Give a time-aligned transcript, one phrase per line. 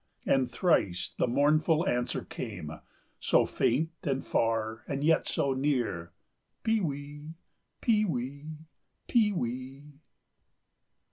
[0.25, 2.71] And thrice the mournful answer came,
[3.19, 6.11] So faint and far and yet so near—
[6.63, 7.35] 'Pewee!
[7.81, 8.45] Pewee!
[9.07, 9.83] Pewee!